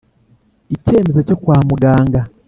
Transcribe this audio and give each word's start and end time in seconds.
icyemezo 0.75 1.19
cyo 1.27 1.35
kwa 1.41 1.57
muganga 1.67 2.21